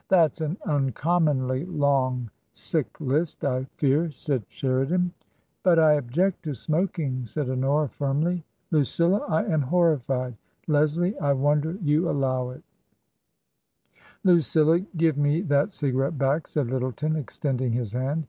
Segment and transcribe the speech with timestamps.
[0.08, 5.12] "That's an uncommonly long sick list, I fear," said Sheridan.
[5.62, 10.34] "But I object to smoking!" said Honora, firmly." Lucilla, I am horrified.
[10.66, 12.64] Leslie, I wonder you allow it."
[14.24, 14.24] 172
[14.64, 14.86] TRANSITION.
[14.88, 18.26] LucSla, give me that cigarette back," said Lyttleton, extending his hand.